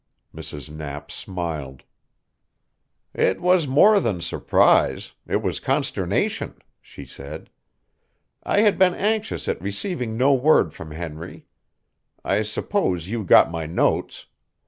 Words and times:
Mrs. 0.35 0.67
Knapp 0.71 1.11
smiled. 1.11 1.83
"It 3.13 3.39
was 3.39 3.67
more 3.67 3.99
than 3.99 4.19
surprise 4.19 5.13
it 5.27 5.43
was 5.43 5.59
consternation," 5.59 6.57
she 6.81 7.05
said. 7.05 7.51
"I 8.41 8.61
had 8.61 8.79
been 8.79 8.95
anxious 8.95 9.47
at 9.47 9.61
receiving 9.61 10.17
no 10.17 10.33
word 10.33 10.73
from 10.73 10.89
Henry. 10.89 11.45
I 12.25 12.41
suppose 12.41 13.09
you 13.09 13.23
got 13.23 13.51
my 13.51 13.67
notes. 13.67 14.25